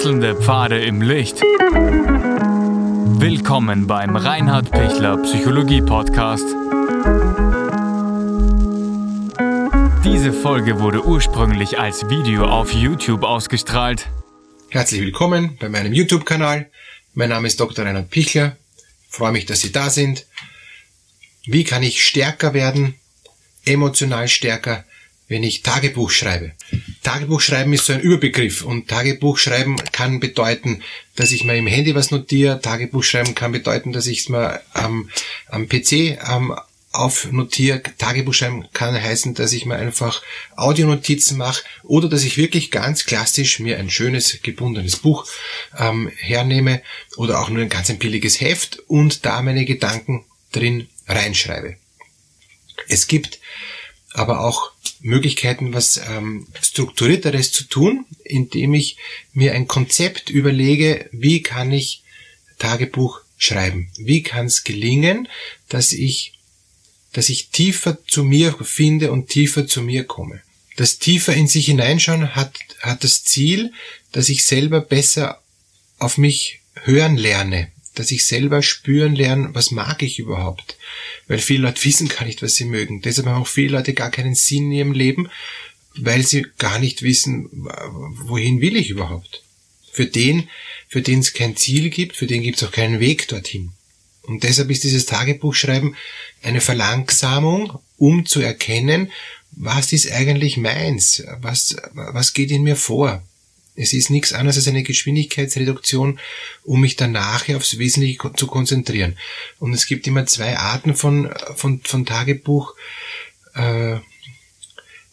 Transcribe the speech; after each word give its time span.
Wechselnde 0.00 0.34
Pfade 0.34 0.82
im 0.82 1.02
Licht. 1.02 1.42
Willkommen 3.20 3.86
beim 3.86 4.16
Reinhard 4.16 4.70
Pichler 4.70 5.18
Psychologie 5.18 5.82
Podcast. 5.82 6.46
Diese 10.02 10.32
Folge 10.32 10.80
wurde 10.80 11.04
ursprünglich 11.04 11.78
als 11.78 12.08
Video 12.08 12.46
auf 12.46 12.72
YouTube 12.72 13.24
ausgestrahlt. 13.24 14.08
Herzlich 14.70 15.02
willkommen 15.02 15.58
bei 15.60 15.68
meinem 15.68 15.92
YouTube-Kanal. 15.92 16.70
Mein 17.12 17.28
Name 17.28 17.46
ist 17.46 17.60
Dr. 17.60 17.84
Reinhard 17.84 18.08
Pichler. 18.08 18.56
Ich 19.06 19.14
freue 19.14 19.32
mich, 19.32 19.44
dass 19.44 19.60
Sie 19.60 19.70
da 19.70 19.90
sind. 19.90 20.24
Wie 21.44 21.64
kann 21.64 21.82
ich 21.82 22.02
stärker 22.02 22.54
werden, 22.54 22.94
emotional 23.66 24.28
stärker, 24.28 24.86
wenn 25.28 25.42
ich 25.42 25.60
Tagebuch 25.62 26.08
schreibe? 26.08 26.52
Tagebuch 27.02 27.40
schreiben 27.40 27.72
ist 27.72 27.86
so 27.86 27.92
ein 27.92 28.00
Überbegriff 28.00 28.62
und 28.62 28.88
Tagebuch 28.88 29.38
schreiben 29.38 29.76
kann 29.92 30.20
bedeuten, 30.20 30.82
dass 31.16 31.32
ich 31.32 31.44
mir 31.44 31.56
im 31.56 31.66
Handy 31.66 31.94
was 31.94 32.10
notiere. 32.10 32.60
Tagebuch 32.60 33.02
schreiben 33.02 33.34
kann 33.34 33.52
bedeuten, 33.52 33.92
dass 33.92 34.06
ich 34.06 34.20
es 34.20 34.28
mir 34.28 34.60
am, 34.74 35.08
am 35.48 35.68
PC 35.68 35.92
ähm, 35.92 36.54
aufnotiere. 36.92 37.82
Tagebuch 37.98 38.34
schreiben 38.34 38.66
kann 38.72 39.00
heißen, 39.00 39.34
dass 39.34 39.52
ich 39.52 39.64
mir 39.64 39.76
einfach 39.76 40.22
Audionotizen 40.56 41.38
mache 41.38 41.62
oder 41.84 42.08
dass 42.08 42.24
ich 42.24 42.36
wirklich 42.36 42.70
ganz 42.70 43.06
klassisch 43.06 43.60
mir 43.60 43.78
ein 43.78 43.90
schönes 43.90 44.40
gebundenes 44.42 44.96
Buch 44.96 45.26
ähm, 45.78 46.10
hernehme 46.18 46.82
oder 47.16 47.40
auch 47.40 47.48
nur 47.48 47.62
ein 47.62 47.68
ganz 47.68 47.90
ein 47.90 47.98
billiges 47.98 48.40
Heft 48.40 48.80
und 48.88 49.24
da 49.24 49.40
meine 49.40 49.64
Gedanken 49.64 50.24
drin 50.52 50.88
reinschreibe. 51.06 51.76
Es 52.88 53.06
gibt 53.06 53.38
aber 54.12 54.40
auch 54.40 54.72
Möglichkeiten, 55.00 55.72
was 55.72 56.00
ähm, 56.08 56.46
strukturierteres 56.60 57.52
zu 57.52 57.64
tun, 57.64 58.06
indem 58.24 58.74
ich 58.74 58.96
mir 59.32 59.54
ein 59.54 59.66
Konzept 59.66 60.30
überlege, 60.30 61.08
wie 61.12 61.42
kann 61.42 61.72
ich 61.72 62.02
Tagebuch 62.58 63.20
schreiben? 63.38 63.90
Wie 63.96 64.22
kann 64.22 64.46
es 64.46 64.64
gelingen, 64.64 65.28
dass 65.68 65.92
ich, 65.92 66.34
dass 67.12 67.28
ich 67.30 67.48
tiefer 67.48 67.98
zu 68.06 68.24
mir 68.24 68.54
finde 68.62 69.10
und 69.12 69.28
tiefer 69.28 69.66
zu 69.66 69.82
mir 69.82 70.04
komme? 70.04 70.42
Das 70.76 70.98
tiefer 70.98 71.34
in 71.34 71.48
sich 71.48 71.66
hineinschauen 71.66 72.34
hat, 72.34 72.58
hat 72.80 73.04
das 73.04 73.24
Ziel, 73.24 73.72
dass 74.12 74.28
ich 74.28 74.44
selber 74.44 74.80
besser 74.80 75.42
auf 75.98 76.18
mich 76.18 76.60
hören 76.74 77.16
lerne, 77.16 77.70
dass 77.94 78.10
ich 78.10 78.24
selber 78.24 78.62
spüren 78.62 79.14
lerne, 79.14 79.50
was 79.52 79.70
mag 79.70 80.02
ich 80.02 80.18
überhaupt. 80.18 80.76
Weil 81.26 81.38
viele 81.38 81.62
Leute 81.62 81.84
wissen 81.84 82.08
gar 82.08 82.24
nicht, 82.24 82.42
was 82.42 82.54
sie 82.54 82.64
mögen. 82.64 83.02
Deshalb 83.02 83.26
haben 83.26 83.42
auch 83.42 83.46
viele 83.46 83.72
Leute 83.72 83.94
gar 83.94 84.10
keinen 84.10 84.34
Sinn 84.34 84.66
in 84.66 84.72
ihrem 84.72 84.92
Leben, 84.92 85.28
weil 85.96 86.24
sie 86.24 86.46
gar 86.58 86.78
nicht 86.78 87.02
wissen, 87.02 87.48
wohin 88.24 88.60
will 88.60 88.76
ich 88.76 88.90
überhaupt. 88.90 89.42
Für 89.92 90.06
den, 90.06 90.48
für 90.88 91.02
den 91.02 91.20
es 91.20 91.32
kein 91.32 91.56
Ziel 91.56 91.90
gibt, 91.90 92.16
für 92.16 92.26
den 92.26 92.42
gibt 92.42 92.58
es 92.58 92.68
auch 92.68 92.72
keinen 92.72 93.00
Weg 93.00 93.26
dorthin. 93.28 93.72
Und 94.22 94.44
deshalb 94.44 94.70
ist 94.70 94.84
dieses 94.84 95.06
Tagebuchschreiben 95.06 95.96
eine 96.42 96.60
Verlangsamung, 96.60 97.80
um 97.96 98.26
zu 98.26 98.40
erkennen, 98.40 99.10
was 99.50 99.92
ist 99.92 100.10
eigentlich 100.12 100.56
meins, 100.56 101.24
was, 101.40 101.76
was 101.92 102.32
geht 102.34 102.52
in 102.52 102.62
mir 102.62 102.76
vor. 102.76 103.22
Es 103.80 103.92
ist 103.92 104.10
nichts 104.10 104.32
anderes 104.32 104.56
als 104.56 104.68
eine 104.68 104.82
Geschwindigkeitsreduktion, 104.82 106.18
um 106.64 106.80
mich 106.80 106.96
dann 106.96 107.12
nachher 107.12 107.56
aufs 107.56 107.78
Wesentliche 107.78 108.18
zu 108.34 108.46
konzentrieren. 108.46 109.16
Und 109.58 109.72
es 109.72 109.86
gibt 109.86 110.06
immer 110.06 110.26
zwei 110.26 110.58
Arten 110.58 110.94
von, 110.94 111.32
von, 111.56 111.80
von 111.82 112.04
Tagebuch, 112.04 112.74
äh, 113.54 113.96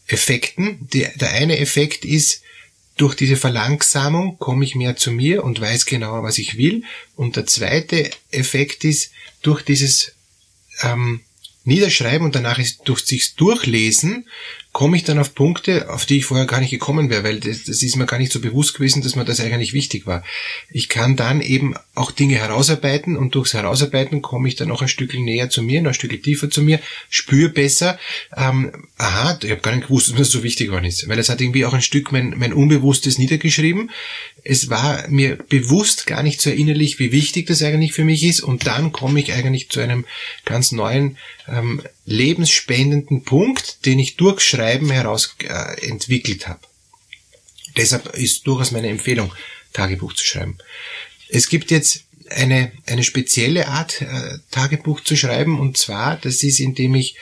Effekten. 0.07 0.87
Der, 0.93 1.11
der 1.15 1.31
eine 1.31 1.59
Effekt 1.59 2.03
ist, 2.05 2.41
durch 2.97 3.15
diese 3.15 3.37
Verlangsamung 3.37 4.39
komme 4.39 4.65
ich 4.65 4.75
mehr 4.75 4.95
zu 4.95 5.11
mir 5.11 5.43
und 5.43 5.61
weiß 5.61 5.85
genauer, 5.85 6.23
was 6.23 6.37
ich 6.37 6.57
will. 6.57 6.83
Und 7.15 7.35
der 7.35 7.45
zweite 7.45 8.09
Effekt 8.31 8.83
ist, 8.83 9.11
durch 9.43 9.61
dieses 9.61 10.13
ähm, 10.81 11.21
Niederschreiben 11.63 12.25
und 12.25 12.35
danach 12.35 12.59
ist 12.59 12.81
durch 12.85 13.05
sich 13.05 13.35
durchlesen 13.35 14.27
komme 14.77 14.95
ich 14.95 15.03
dann 15.03 15.17
auf 15.17 15.33
Punkte, 15.33 15.89
auf 15.89 16.05
die 16.05 16.19
ich 16.19 16.25
vorher 16.25 16.45
gar 16.45 16.59
nicht 16.59 16.69
gekommen 16.69 17.09
wäre, 17.09 17.23
weil 17.23 17.39
das, 17.39 17.63
das, 17.63 17.81
ist 17.81 17.95
mir 17.95 18.05
gar 18.05 18.19
nicht 18.19 18.31
so 18.31 18.39
bewusst 18.39 18.75
gewesen, 18.75 19.01
dass 19.01 19.15
mir 19.15 19.25
das 19.25 19.39
eigentlich 19.39 19.73
wichtig 19.73 20.05
war. 20.05 20.23
Ich 20.69 20.87
kann 20.87 21.15
dann 21.15 21.41
eben 21.41 21.73
auch 21.95 22.11
Dinge 22.11 22.35
herausarbeiten 22.35 23.17
und 23.17 23.33
durchs 23.33 23.55
Herausarbeiten 23.55 24.21
komme 24.21 24.47
ich 24.47 24.55
dann 24.55 24.69
auch 24.69 24.83
ein 24.83 24.87
Stück 24.87 25.15
näher 25.15 25.49
zu 25.49 25.63
mir, 25.63 25.81
noch 25.81 25.89
ein 25.89 25.93
Stück 25.95 26.21
tiefer 26.21 26.51
zu 26.51 26.61
mir, 26.61 26.79
spüre 27.09 27.49
besser, 27.49 27.97
ähm, 28.35 28.71
aha, 28.99 29.39
ich 29.41 29.49
habe 29.49 29.61
gar 29.61 29.75
nicht 29.75 29.87
gewusst, 29.87 30.09
dass 30.09 30.13
mir 30.13 30.19
das 30.19 30.29
so 30.29 30.43
wichtig 30.43 30.67
geworden 30.67 30.85
ist, 30.85 31.09
weil 31.09 31.17
es 31.17 31.29
hat 31.29 31.41
irgendwie 31.41 31.65
auch 31.65 31.73
ein 31.73 31.81
Stück 31.81 32.11
mein, 32.11 32.35
mein 32.37 32.53
Unbewusstes 32.53 33.17
niedergeschrieben. 33.17 33.89
Es 34.43 34.69
war 34.69 35.07
mir 35.09 35.37
bewusst 35.37 36.05
gar 36.05 36.21
nicht 36.21 36.39
so 36.39 36.51
erinnerlich, 36.51 36.99
wie 36.99 37.11
wichtig 37.11 37.47
das 37.47 37.63
eigentlich 37.63 37.93
für 37.93 38.05
mich 38.05 38.23
ist 38.23 38.41
und 38.41 38.67
dann 38.67 38.91
komme 38.91 39.21
ich 39.21 39.33
eigentlich 39.33 39.69
zu 39.69 39.79
einem 39.79 40.05
ganz 40.45 40.71
neuen 40.71 41.17
ähm, 41.47 41.81
lebensspendenden 42.05 43.23
Punkt, 43.23 43.85
den 43.85 43.99
ich 43.99 44.17
durch 44.17 44.41
Schreiben 44.67 44.91
heraus 44.91 45.35
äh, 45.43 45.87
entwickelt 45.87 46.47
habe. 46.47 46.59
Deshalb 47.77 48.13
ist 48.17 48.45
durchaus 48.47 48.71
meine 48.71 48.89
Empfehlung, 48.89 49.31
Tagebuch 49.71 50.13
zu 50.13 50.25
schreiben. 50.25 50.57
Es 51.29 51.47
gibt 51.47 51.71
jetzt 51.71 52.03
eine, 52.29 52.73
eine 52.85 53.03
spezielle 53.03 53.67
Art, 53.69 54.01
äh, 54.01 54.39
Tagebuch 54.51 55.01
zu 55.01 55.15
schreiben, 55.15 55.57
und 55.59 55.77
zwar, 55.77 56.17
das 56.17 56.43
ist, 56.43 56.59
indem 56.59 56.95
ich 56.95 57.15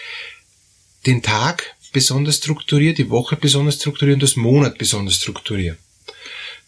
den 1.06 1.22
Tag 1.22 1.76
besonders 1.94 2.38
strukturiere, 2.38 2.96
die 2.96 3.12
Woche 3.12 3.36
besonders 3.36 3.76
strukturiere 3.76 4.16
und 4.16 4.24
das 4.24 4.36
Monat 4.36 4.80
besonders 4.80 5.16
strukturiere. 5.16 5.78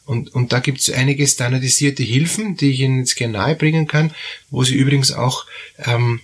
Und, 0.06 0.34
und 0.36 0.54
da 0.54 0.59
gibt 0.59 0.80
es 0.80 0.92
einige 0.92 1.28
standardisierte 1.28 2.04
Hilfen, 2.04 2.56
die 2.56 2.70
ich 2.70 2.82
Ihnen 2.82 3.00
jetzt 3.00 3.16
gerne 3.16 3.34
nahebringen 3.34 3.88
kann, 3.88 4.14
wo 4.52 4.64
Sie 4.64 4.76
übrigens 4.76 5.12
auch 5.12 5.46
ähm, 5.80 6.22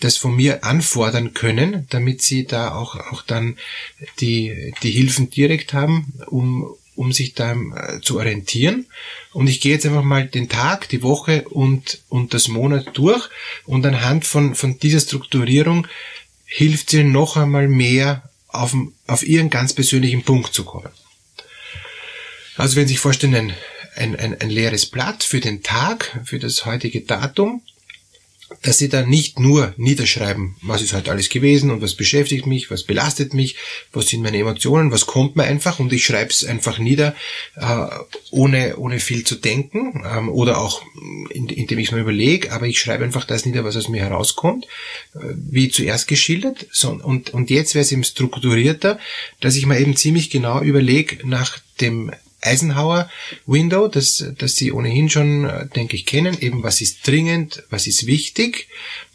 das 0.00 0.16
von 0.16 0.34
mir 0.34 0.64
anfordern 0.64 1.34
können, 1.34 1.86
damit 1.90 2.22
sie 2.22 2.46
da 2.46 2.74
auch, 2.74 2.96
auch 2.96 3.22
dann 3.22 3.56
die, 4.18 4.74
die 4.82 4.90
Hilfen 4.90 5.30
direkt 5.30 5.72
haben, 5.72 6.12
um, 6.26 6.74
um 6.96 7.12
sich 7.12 7.34
da 7.34 7.52
äh, 7.52 8.00
zu 8.00 8.18
orientieren. 8.18 8.86
Und 9.32 9.48
ich 9.48 9.60
gehe 9.60 9.72
jetzt 9.72 9.86
einfach 9.86 10.02
mal 10.02 10.26
den 10.26 10.48
Tag, 10.48 10.88
die 10.88 11.02
Woche 11.02 11.48
und, 11.48 12.00
und 12.08 12.34
das 12.34 12.48
Monat 12.48 12.90
durch 12.94 13.28
und 13.64 13.86
anhand 13.86 14.26
von, 14.26 14.54
von 14.54 14.78
dieser 14.78 15.00
Strukturierung 15.00 15.86
hilft 16.44 16.90
sie 16.90 17.04
noch 17.04 17.36
einmal 17.36 17.68
mehr 17.68 18.28
auf, 18.48 18.74
auf 19.06 19.22
ihren 19.22 19.50
ganz 19.50 19.72
persönlichen 19.72 20.22
Punkt 20.24 20.52
zu 20.52 20.64
kommen. 20.64 20.90
Also 22.56 22.76
wenn 22.76 22.86
Sie 22.86 22.94
sich 22.94 23.00
vorstellen, 23.00 23.34
ein, 23.34 23.54
ein, 23.94 24.16
ein, 24.16 24.40
ein 24.40 24.50
leeres 24.50 24.86
Blatt 24.86 25.22
für 25.22 25.40
den 25.40 25.62
Tag, 25.62 26.20
für 26.24 26.38
das 26.38 26.66
heutige 26.66 27.00
Datum, 27.00 27.62
dass 28.62 28.78
sie 28.78 28.88
dann 28.88 29.08
nicht 29.08 29.38
nur 29.38 29.74
niederschreiben, 29.76 30.56
was 30.62 30.82
ist 30.82 30.92
halt 30.92 31.08
alles 31.08 31.28
gewesen 31.28 31.70
und 31.70 31.80
was 31.80 31.94
beschäftigt 31.94 32.46
mich, 32.46 32.70
was 32.70 32.82
belastet 32.82 33.32
mich, 33.32 33.56
was 33.92 34.08
sind 34.08 34.22
meine 34.22 34.38
Emotionen, 34.38 34.92
was 34.92 35.06
kommt 35.06 35.36
mir 35.36 35.44
einfach 35.44 35.78
und 35.78 35.92
ich 35.92 36.04
schreibe 36.04 36.30
es 36.30 36.44
einfach 36.44 36.78
nieder, 36.78 37.14
äh, 37.56 37.86
ohne, 38.30 38.76
ohne 38.76 39.00
viel 39.00 39.24
zu 39.24 39.36
denken 39.36 40.04
ähm, 40.04 40.28
oder 40.28 40.60
auch 40.60 40.82
in, 41.30 41.48
indem 41.48 41.78
ich 41.78 41.88
es 41.88 41.92
mir 41.92 42.00
überlege, 42.00 42.52
aber 42.52 42.66
ich 42.66 42.80
schreibe 42.80 43.04
einfach 43.04 43.24
das 43.24 43.46
nieder, 43.46 43.64
was 43.64 43.76
aus 43.76 43.88
mir 43.88 44.02
herauskommt, 44.02 44.66
äh, 45.14 45.18
wie 45.34 45.70
zuerst 45.70 46.08
geschildert 46.08 46.66
so, 46.70 46.90
und, 46.90 47.32
und 47.32 47.50
jetzt 47.50 47.74
wäre 47.74 47.82
es 47.82 47.92
eben 47.92 48.04
strukturierter, 48.04 48.98
dass 49.40 49.56
ich 49.56 49.66
mir 49.66 49.78
eben 49.78 49.96
ziemlich 49.96 50.30
genau 50.30 50.60
überlege 50.60 51.26
nach 51.26 51.58
dem 51.80 52.10
Eisenhower 52.40 53.10
Window, 53.46 53.88
das, 53.88 54.24
das 54.38 54.56
Sie 54.56 54.72
ohnehin 54.72 55.10
schon, 55.10 55.44
äh, 55.44 55.68
denke 55.68 55.96
ich, 55.96 56.06
kennen. 56.06 56.38
Eben, 56.40 56.62
was 56.62 56.80
ist 56.80 57.06
dringend, 57.06 57.62
was 57.70 57.86
ist 57.86 58.06
wichtig, 58.06 58.68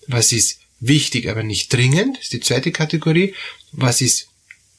was 0.07 0.31
ist 0.31 0.59
wichtig, 0.79 1.29
aber 1.29 1.43
nicht 1.43 1.73
dringend, 1.73 2.17
ist 2.19 2.33
die 2.33 2.39
zweite 2.39 2.71
Kategorie. 2.71 3.33
Was 3.71 4.01
ist 4.01 4.29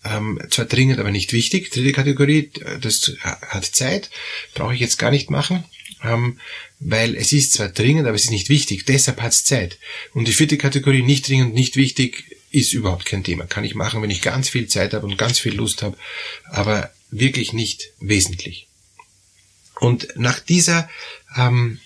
ähm, 0.05 0.41
zwar 0.51 0.67
dringend, 0.67 0.99
aber 0.99 1.11
nicht 1.11 1.33
wichtig. 1.33 1.71
Dritte 1.71 1.93
Kategorie, 1.93 2.51
äh, 2.61 2.79
das 2.81 3.13
hat 3.23 3.65
Zeit, 3.65 4.11
brauche 4.55 4.75
ich 4.75 4.81
jetzt 4.81 4.99
gar 4.99 5.11
nicht 5.11 5.31
machen, 5.31 5.65
ähm, 6.03 6.39
weil 6.79 7.15
es 7.15 7.33
ist 7.33 7.53
zwar 7.53 7.69
dringend, 7.69 8.07
aber 8.07 8.17
es 8.17 8.25
ist 8.25 8.31
nicht 8.31 8.49
wichtig, 8.49 8.85
deshalb 8.87 9.21
hat 9.21 9.33
es 9.33 9.45
Zeit. 9.45 9.79
Und 10.13 10.29
die 10.29 10.33
vierte 10.33 10.59
Kategorie, 10.59 11.03
nicht 11.03 11.29
dringend, 11.29 11.55
nicht 11.55 11.77
wichtig, 11.77 12.25
ist 12.51 12.73
überhaupt 12.73 13.07
kein 13.07 13.25
Thema. 13.25 13.47
Kann 13.47 13.65
ich 13.65 13.75
machen, 13.75 14.03
wenn 14.03 14.11
ich 14.11 14.23
ganz 14.23 14.49
viel 14.49 14.67
Zeit 14.67 14.95
habe 14.95 15.07
und 15.07 15.19
ganz 15.19 15.39
viel 15.39 15.55
Lust 15.55 15.83
habe, 15.83 15.97
aber 16.45 16.91
wirklich 17.11 17.53
nicht 17.53 17.91
wesentlich. 18.01 18.69
Und 19.81 20.09
nach 20.17 20.41
dieser 20.41 20.89
ähm, 21.37 21.79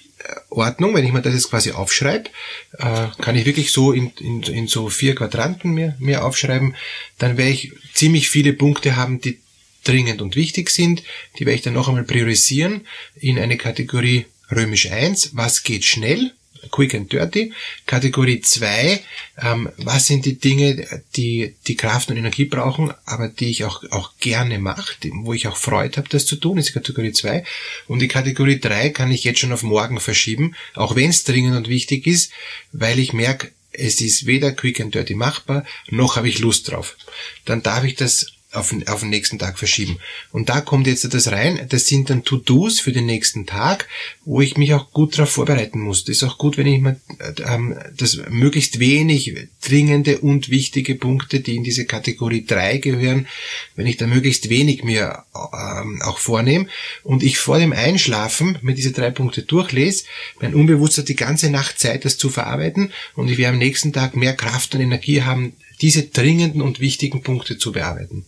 Ordnung, 0.48 0.94
wenn 0.94 1.04
ich 1.04 1.12
mir 1.12 1.22
das 1.22 1.34
jetzt 1.34 1.50
quasi 1.50 1.72
aufschreibe, 1.72 2.30
äh, 2.78 3.06
kann 3.20 3.36
ich 3.36 3.46
wirklich 3.46 3.72
so 3.72 3.92
in, 3.92 4.12
in, 4.20 4.42
in 4.42 4.66
so 4.68 4.88
vier 4.88 5.14
Quadranten 5.14 5.72
mir, 5.72 5.96
mir 5.98 6.24
aufschreiben, 6.24 6.76
dann 7.18 7.36
werde 7.36 7.52
ich 7.52 7.72
ziemlich 7.94 8.28
viele 8.28 8.52
Punkte 8.52 8.96
haben, 8.96 9.20
die 9.20 9.40
dringend 9.84 10.20
und 10.22 10.36
wichtig 10.36 10.70
sind. 10.70 11.02
Die 11.38 11.46
werde 11.46 11.56
ich 11.56 11.62
dann 11.62 11.74
noch 11.74 11.88
einmal 11.88 12.04
priorisieren 12.04 12.86
in 13.16 13.38
eine 13.38 13.56
Kategorie 13.56 14.26
römisch 14.50 14.90
1, 14.90 15.30
was 15.34 15.62
geht 15.62 15.84
schnell, 15.84 16.32
Quick 16.70 16.94
and 16.94 17.12
Dirty. 17.12 17.52
Kategorie 17.86 18.40
2, 18.40 19.00
ähm, 19.42 19.70
was 19.78 20.06
sind 20.06 20.24
die 20.26 20.38
Dinge, 20.38 20.86
die, 21.16 21.54
die 21.66 21.76
Kraft 21.76 22.10
und 22.10 22.16
Energie 22.16 22.44
brauchen, 22.44 22.92
aber 23.04 23.28
die 23.28 23.50
ich 23.50 23.64
auch, 23.64 23.82
auch 23.90 24.12
gerne 24.20 24.58
mache, 24.58 24.94
wo 25.22 25.32
ich 25.32 25.48
auch 25.48 25.56
Freude 25.56 25.96
habe, 25.98 26.08
das 26.08 26.26
zu 26.26 26.36
tun, 26.36 26.58
ist 26.58 26.72
Kategorie 26.72 27.12
2. 27.12 27.44
Und 27.88 28.00
die 28.00 28.08
Kategorie 28.08 28.60
3 28.60 28.90
kann 28.90 29.10
ich 29.10 29.24
jetzt 29.24 29.40
schon 29.40 29.52
auf 29.52 29.62
morgen 29.62 30.00
verschieben, 30.00 30.54
auch 30.74 30.96
wenn 30.96 31.10
es 31.10 31.24
dringend 31.24 31.56
und 31.56 31.68
wichtig 31.68 32.06
ist, 32.06 32.32
weil 32.72 32.98
ich 32.98 33.12
merke, 33.12 33.50
es 33.72 34.00
ist 34.00 34.26
weder 34.26 34.52
quick 34.52 34.80
and 34.80 34.94
dirty 34.94 35.14
machbar, 35.14 35.64
noch 35.88 36.16
habe 36.16 36.28
ich 36.28 36.40
Lust 36.40 36.70
drauf. 36.70 36.96
Dann 37.44 37.62
darf 37.62 37.84
ich 37.84 37.94
das 37.94 38.26
auf, 38.52 38.74
auf 38.86 39.00
den 39.00 39.10
nächsten 39.10 39.38
Tag 39.38 39.58
verschieben. 39.58 39.98
Und 40.32 40.48
da 40.48 40.60
kommt 40.60 40.86
jetzt 40.86 41.12
das 41.12 41.30
rein. 41.30 41.66
Das 41.68 41.86
sind 41.86 42.10
dann 42.10 42.24
To-Dos 42.24 42.80
für 42.80 42.92
den 42.92 43.06
nächsten 43.06 43.46
Tag, 43.46 43.86
wo 44.24 44.40
ich 44.40 44.56
mich 44.56 44.74
auch 44.74 44.90
gut 44.92 45.16
darauf 45.16 45.30
vorbereiten 45.30 45.80
muss. 45.80 46.04
Das 46.04 46.16
ist 46.16 46.22
auch 46.24 46.36
gut, 46.36 46.56
wenn 46.58 46.66
ich 46.66 46.80
mir 46.80 47.00
ähm, 47.46 47.76
das 47.96 48.20
möglichst 48.28 48.80
wenig 48.80 49.34
dringende 49.62 50.18
und 50.18 50.50
wichtige 50.50 50.96
Punkte, 50.96 51.40
die 51.40 51.56
in 51.56 51.64
diese 51.64 51.84
Kategorie 51.84 52.44
3 52.44 52.78
gehören, 52.78 53.28
wenn 53.76 53.86
ich 53.86 53.96
da 53.96 54.06
möglichst 54.06 54.50
wenig 54.50 54.82
mir 54.82 55.24
ähm, 55.34 56.02
auch 56.02 56.18
vornehme 56.18 56.66
und 57.04 57.22
ich 57.22 57.38
vor 57.38 57.58
dem 57.58 57.72
Einschlafen 57.72 58.58
mir 58.62 58.74
diese 58.74 58.92
drei 58.92 59.10
Punkte 59.10 59.42
durchlese, 59.42 60.04
mein 60.40 60.54
Unbewusstsein 60.54 61.04
die 61.04 61.16
ganze 61.16 61.50
Nacht 61.50 61.78
Zeit, 61.78 62.04
das 62.04 62.18
zu 62.18 62.30
verarbeiten 62.30 62.92
und 63.14 63.28
ich 63.28 63.38
werde 63.38 63.52
am 63.52 63.58
nächsten 63.58 63.92
Tag 63.92 64.16
mehr 64.16 64.34
Kraft 64.34 64.74
und 64.74 64.80
Energie 64.80 65.22
haben, 65.22 65.54
diese 65.80 66.02
dringenden 66.02 66.62
und 66.62 66.80
wichtigen 66.80 67.22
Punkte 67.22 67.56
zu 67.56 67.72
bearbeiten 67.72 68.26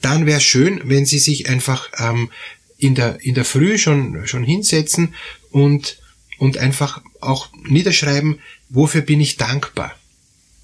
dann 0.00 0.26
wäre 0.26 0.40
schön, 0.40 0.80
wenn 0.84 1.06
Sie 1.06 1.18
sich 1.18 1.48
einfach 1.48 1.88
ähm, 1.98 2.30
in 2.78 2.94
der 2.94 3.20
in 3.20 3.34
der 3.34 3.44
Früh 3.44 3.78
schon 3.78 4.26
schon 4.26 4.44
hinsetzen 4.44 5.14
und 5.50 5.98
und 6.38 6.56
einfach 6.56 7.02
auch 7.20 7.50
niederschreiben, 7.68 8.40
wofür 8.70 9.02
bin 9.02 9.20
ich 9.20 9.36
dankbar. 9.36 9.94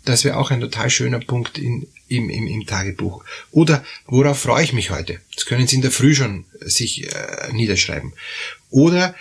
Das 0.06 0.24
wäre 0.24 0.36
auch 0.36 0.50
ein 0.50 0.60
total 0.60 0.88
schöner 0.88 1.18
Punkt 1.18 1.58
in, 1.58 1.86
im, 2.08 2.30
im, 2.30 2.46
im 2.46 2.64
Tagebuch. 2.64 3.24
Oder 3.50 3.84
worauf 4.06 4.38
freue 4.38 4.64
ich 4.64 4.72
mich 4.72 4.90
heute? 4.90 5.20
Das 5.34 5.46
können 5.46 5.66
Sie 5.66 5.76
in 5.76 5.82
der 5.82 5.90
Früh 5.90 6.14
schon 6.14 6.44
sich 6.60 7.12
äh, 7.12 7.52
niederschreiben. 7.52 8.12
Oder 8.70 9.14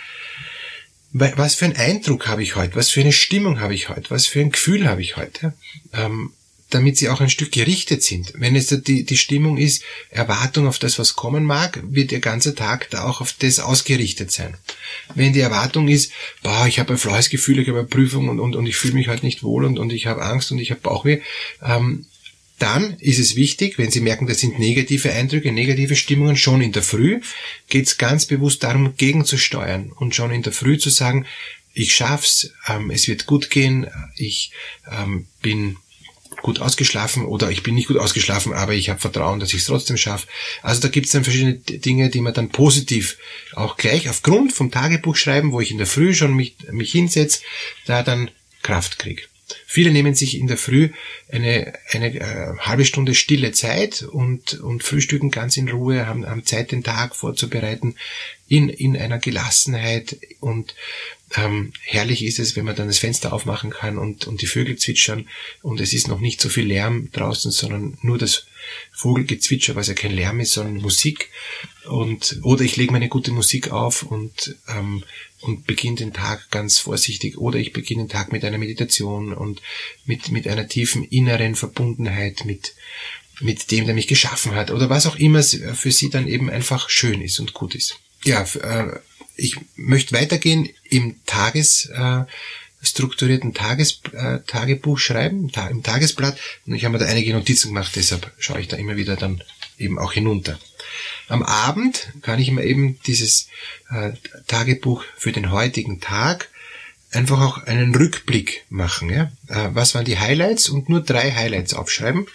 was 1.12 1.54
für 1.54 1.64
einen 1.64 1.76
Eindruck 1.76 2.26
habe 2.28 2.42
ich 2.42 2.56
heute? 2.56 2.76
Was 2.76 2.90
für 2.90 3.00
eine 3.00 3.12
Stimmung 3.12 3.60
habe 3.60 3.74
ich 3.74 3.88
heute? 3.88 4.10
Was 4.10 4.26
für 4.26 4.40
ein 4.40 4.50
Gefühl 4.50 4.88
habe 4.88 5.02
ich 5.02 5.16
heute? 5.16 5.54
Ähm, 5.92 6.32
damit 6.76 6.98
sie 6.98 7.08
auch 7.08 7.22
ein 7.22 7.30
Stück 7.30 7.52
gerichtet 7.52 8.02
sind. 8.02 8.34
Wenn 8.36 8.54
es 8.54 8.66
die, 8.68 9.04
die 9.04 9.16
Stimmung 9.16 9.56
ist, 9.56 9.82
Erwartung 10.10 10.68
auf 10.68 10.78
das, 10.78 10.98
was 10.98 11.16
kommen 11.16 11.42
mag, 11.42 11.82
wird 11.88 12.12
ihr 12.12 12.20
ganzer 12.20 12.54
Tag 12.54 12.90
da 12.90 13.04
auch 13.04 13.22
auf 13.22 13.32
das 13.32 13.60
ausgerichtet 13.60 14.30
sein. 14.30 14.58
Wenn 15.14 15.32
die 15.32 15.40
Erwartung 15.40 15.88
ist, 15.88 16.12
boah, 16.42 16.66
ich 16.66 16.78
habe 16.78 16.92
ein 16.92 16.98
flaues 16.98 17.30
Gefühl, 17.30 17.60
ich 17.60 17.68
habe 17.68 17.78
eine 17.78 17.88
Prüfung 17.88 18.28
und, 18.28 18.40
und, 18.40 18.56
und 18.56 18.66
ich 18.66 18.76
fühle 18.76 18.92
mich 18.92 19.08
halt 19.08 19.22
nicht 19.22 19.42
wohl 19.42 19.64
und, 19.64 19.78
und 19.78 19.90
ich 19.90 20.06
habe 20.06 20.22
Angst 20.22 20.52
und 20.52 20.58
ich 20.58 20.70
habe 20.70 20.82
Bauchweh, 20.82 21.22
ähm, 21.62 22.04
dann 22.58 22.96
ist 23.00 23.18
es 23.18 23.36
wichtig, 23.36 23.78
wenn 23.78 23.90
Sie 23.90 24.00
merken, 24.00 24.26
das 24.26 24.40
sind 24.40 24.58
negative 24.58 25.12
Eindrücke, 25.12 25.52
negative 25.52 25.96
Stimmungen, 25.96 26.36
schon 26.36 26.60
in 26.60 26.72
der 26.72 26.82
Früh 26.82 27.20
geht 27.68 27.86
es 27.86 27.96
ganz 27.96 28.26
bewusst 28.26 28.62
darum, 28.62 28.96
gegenzusteuern 28.96 29.92
und 29.92 30.14
schon 30.14 30.30
in 30.30 30.42
der 30.42 30.52
Früh 30.52 30.76
zu 30.78 30.90
sagen, 30.90 31.24
ich 31.72 31.94
schaff's, 31.94 32.50
ähm, 32.68 32.90
es 32.90 33.08
wird 33.08 33.24
gut 33.24 33.48
gehen, 33.48 33.86
ich 34.16 34.52
ähm, 34.90 35.26
bin 35.40 35.76
gut 36.42 36.60
ausgeschlafen 36.60 37.24
oder 37.24 37.50
ich 37.50 37.62
bin 37.62 37.74
nicht 37.74 37.88
gut 37.88 37.98
ausgeschlafen, 37.98 38.52
aber 38.52 38.74
ich 38.74 38.88
habe 38.88 39.00
Vertrauen, 39.00 39.40
dass 39.40 39.52
ich 39.52 39.60
es 39.60 39.66
trotzdem 39.66 39.96
schaffe. 39.96 40.26
Also 40.62 40.80
da 40.80 40.88
gibt 40.88 41.06
es 41.06 41.12
dann 41.12 41.24
verschiedene 41.24 41.54
Dinge, 41.54 42.10
die 42.10 42.20
man 42.20 42.34
dann 42.34 42.50
positiv 42.50 43.18
auch 43.54 43.76
gleich 43.76 44.08
aufgrund 44.08 44.52
vom 44.52 44.70
Tagebuch 44.70 45.16
schreiben, 45.16 45.52
wo 45.52 45.60
ich 45.60 45.70
in 45.70 45.78
der 45.78 45.86
Früh 45.86 46.14
schon 46.14 46.34
mich, 46.34 46.56
mich 46.70 46.92
hinsetze, 46.92 47.40
da 47.86 48.02
dann 48.02 48.30
Kraft 48.62 48.98
kriege. 48.98 49.22
Viele 49.64 49.92
nehmen 49.92 50.14
sich 50.14 50.38
in 50.38 50.48
der 50.48 50.56
Früh 50.56 50.90
eine, 51.30 51.72
eine 51.92 52.14
äh, 52.14 52.58
halbe 52.58 52.84
Stunde 52.84 53.14
stille 53.14 53.52
Zeit 53.52 54.02
und, 54.02 54.54
und 54.54 54.82
frühstücken 54.82 55.30
ganz 55.30 55.56
in 55.56 55.68
Ruhe, 55.68 56.06
haben, 56.06 56.26
haben 56.26 56.44
Zeit, 56.44 56.72
den 56.72 56.82
Tag 56.82 57.14
vorzubereiten, 57.14 57.94
in, 58.48 58.68
in 58.68 58.96
einer 58.96 59.18
Gelassenheit 59.18 60.18
und 60.40 60.74
ähm, 61.34 61.72
herrlich 61.82 62.24
ist 62.24 62.38
es, 62.38 62.54
wenn 62.54 62.64
man 62.64 62.76
dann 62.76 62.86
das 62.86 62.98
Fenster 62.98 63.32
aufmachen 63.32 63.70
kann 63.70 63.98
und, 63.98 64.26
und 64.26 64.42
die 64.42 64.46
Vögel 64.46 64.76
zwitschern 64.76 65.28
und 65.62 65.80
es 65.80 65.92
ist 65.92 66.06
noch 66.06 66.20
nicht 66.20 66.40
so 66.40 66.48
viel 66.48 66.66
Lärm 66.66 67.10
draußen, 67.12 67.50
sondern 67.50 67.98
nur 68.02 68.16
das 68.16 68.46
Vogelgezwitscher, 68.92 69.74
was 69.76 69.88
ja 69.88 69.94
kein 69.94 70.12
Lärm 70.12 70.40
ist, 70.40 70.52
sondern 70.52 70.76
Musik. 70.76 71.30
Und, 71.88 72.40
oder 72.42 72.62
ich 72.62 72.76
lege 72.76 72.92
meine 72.92 73.08
gute 73.08 73.32
Musik 73.32 73.70
auf 73.70 74.02
und, 74.02 74.56
ähm, 74.68 75.02
und 75.40 75.66
beginne 75.66 75.96
den 75.96 76.12
Tag 76.12 76.50
ganz 76.50 76.78
vorsichtig. 76.78 77.38
Oder 77.38 77.58
ich 77.58 77.72
beginne 77.72 78.04
den 78.04 78.08
Tag 78.08 78.32
mit 78.32 78.44
einer 78.44 78.58
Meditation 78.58 79.32
und 79.32 79.62
mit, 80.04 80.30
mit 80.30 80.46
einer 80.46 80.68
tiefen 80.68 81.04
inneren 81.04 81.54
Verbundenheit 81.54 82.44
mit, 82.44 82.74
mit 83.40 83.70
dem, 83.70 83.86
der 83.86 83.94
mich 83.94 84.06
geschaffen 84.06 84.54
hat. 84.54 84.70
Oder 84.70 84.90
was 84.90 85.06
auch 85.06 85.16
immer 85.16 85.42
für 85.42 85.92
sie 85.92 86.10
dann 86.10 86.28
eben 86.28 86.50
einfach 86.50 86.88
schön 86.88 87.20
ist 87.20 87.38
und 87.40 87.52
gut 87.52 87.74
ist. 87.74 87.98
Ja, 88.24 88.42
äh, 88.42 88.98
ich 89.36 89.56
möchte 89.76 90.14
weitergehen 90.14 90.68
im 90.88 91.16
Tages, 91.26 91.86
äh, 91.86 92.24
strukturierten 92.82 93.54
Tages, 93.54 94.00
äh, 94.12 94.40
Tagebuch 94.46 94.98
schreiben, 94.98 95.50
im 95.70 95.82
Tagesblatt. 95.82 96.38
Und 96.66 96.74
ich 96.74 96.84
habe 96.84 96.92
mir 96.92 97.04
da 97.04 97.06
einige 97.06 97.32
Notizen 97.32 97.68
gemacht, 97.68 97.92
deshalb 97.96 98.32
schaue 98.38 98.60
ich 98.60 98.68
da 98.68 98.76
immer 98.76 98.96
wieder 98.96 99.16
dann 99.16 99.42
eben 99.78 99.98
auch 99.98 100.12
hinunter. 100.12 100.58
Am 101.28 101.42
Abend 101.42 102.12
kann 102.22 102.38
ich 102.38 102.50
mir 102.50 102.64
eben 102.64 102.98
dieses 103.06 103.48
äh, 103.90 104.12
Tagebuch 104.46 105.04
für 105.16 105.32
den 105.32 105.50
heutigen 105.50 106.00
Tag 106.00 106.48
einfach 107.10 107.40
auch 107.40 107.64
einen 107.64 107.94
Rückblick 107.94 108.64
machen. 108.68 109.10
Ja? 109.10 109.32
Äh, 109.48 109.70
was 109.74 109.94
waren 109.94 110.04
die 110.04 110.18
Highlights 110.18 110.68
und 110.68 110.88
nur 110.88 111.00
drei 111.00 111.32
Highlights 111.32 111.74
aufschreiben. 111.74 112.26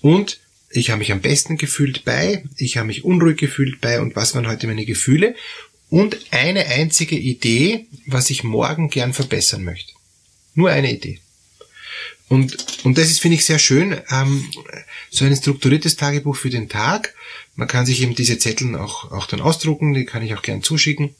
Und 0.00 0.40
ich 0.70 0.90
habe 0.90 0.98
mich 0.98 1.12
am 1.12 1.20
besten 1.20 1.56
gefühlt 1.56 2.04
bei, 2.04 2.44
ich 2.56 2.76
habe 2.76 2.88
mich 2.88 3.04
unruhig 3.04 3.38
gefühlt 3.38 3.80
bei 3.80 4.00
und 4.00 4.16
was 4.16 4.34
waren 4.34 4.48
heute 4.48 4.66
meine 4.66 4.84
Gefühle 4.84 5.36
und 5.90 6.18
eine 6.30 6.66
einzige 6.66 7.16
Idee, 7.16 7.86
was 8.06 8.30
ich 8.30 8.44
morgen 8.44 8.90
gern 8.90 9.12
verbessern 9.12 9.64
möchte. 9.64 9.92
Nur 10.54 10.70
eine 10.70 10.92
Idee. 10.92 11.20
Und, 12.28 12.84
und 12.84 12.96
das 12.96 13.10
ist, 13.10 13.20
finde 13.20 13.36
ich, 13.36 13.44
sehr 13.44 13.58
schön, 13.58 14.00
ähm, 14.10 14.50
so 15.10 15.24
ein 15.24 15.36
strukturiertes 15.36 15.96
Tagebuch 15.96 16.36
für 16.36 16.50
den 16.50 16.68
Tag. 16.68 17.14
Man 17.54 17.68
kann 17.68 17.86
sich 17.86 18.00
eben 18.00 18.14
diese 18.14 18.38
Zettel 18.38 18.76
auch, 18.76 19.12
auch 19.12 19.26
dann 19.26 19.40
ausdrucken, 19.40 19.92
die 19.92 20.04
kann 20.04 20.24
ich 20.24 20.34
auch 20.34 20.42
gern 20.42 20.62
zuschicken. 20.62 21.14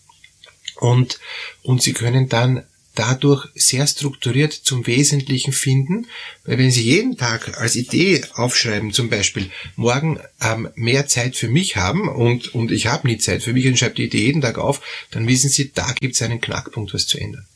Und, 0.77 1.21
und 1.63 1.83
Sie 1.83 1.93
können 1.93 2.29
dann 2.29 2.65
dadurch 2.95 3.47
sehr 3.55 3.87
strukturiert 3.87 4.53
zum 4.53 4.87
Wesentlichen 4.87 5.53
finden, 5.53 6.07
weil 6.45 6.59
wenn 6.59 6.71
Sie 6.71 6.83
jeden 6.83 7.17
Tag 7.17 7.59
als 7.59 7.77
Idee 7.77 8.25
aufschreiben, 8.35 8.93
zum 8.93 9.11
Beispiel 9.11 9.51
morgen 9.77 10.21
ähm, 10.41 10.69
mehr 10.77 11.07
Zeit 11.07 11.37
für 11.37 11.49
mich 11.49 11.77
haben 11.77 12.09
und, 12.09 12.55
und 12.55 12.71
ich 12.71 12.87
habe 12.87 13.09
nie 13.09 13.19
Zeit 13.19 13.43
für 13.43 13.53
mich 13.53 13.67
und 13.67 13.79
schreibe 13.79 13.97
die 13.97 14.05
Idee 14.05 14.27
jeden 14.27 14.43
Tag 14.43 14.59
auf, 14.59 14.81
dann 15.11 15.27
wissen 15.27 15.51
Sie, 15.51 15.73
da 15.73 15.93
gibt 16.01 16.15
es 16.15 16.23
einen 16.23 16.41
Knackpunkt, 16.41 16.95
was 16.95 17.07
zu 17.07 17.19
ändern. 17.19 17.47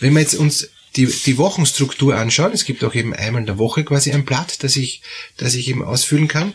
Wenn 0.00 0.14
wir 0.14 0.20
jetzt 0.20 0.34
uns 0.34 0.68
die, 0.96 1.06
die 1.06 1.38
Wochenstruktur 1.38 2.16
anschauen, 2.16 2.52
es 2.52 2.64
gibt 2.64 2.82
auch 2.82 2.94
eben 2.94 3.14
einmal 3.14 3.42
in 3.42 3.46
der 3.46 3.58
Woche 3.58 3.84
quasi 3.84 4.10
ein 4.12 4.24
Blatt, 4.24 4.62
das 4.64 4.76
ich, 4.76 5.02
das 5.36 5.54
ich 5.54 5.68
eben 5.68 5.84
ausfüllen 5.84 6.28
kann, 6.28 6.54